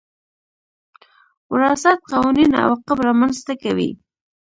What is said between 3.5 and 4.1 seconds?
کوي.